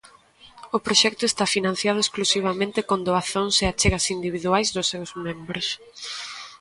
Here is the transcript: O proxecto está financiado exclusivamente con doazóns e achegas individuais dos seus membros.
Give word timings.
O 0.75 0.79
proxecto 0.85 1.23
está 1.27 1.43
financiado 1.55 1.99
exclusivamente 2.01 2.79
con 2.89 2.99
doazóns 3.07 3.55
e 3.63 3.65
achegas 3.67 4.05
individuais 4.15 4.67
dos 4.75 4.89
seus 4.91 5.09
membros. 5.25 5.67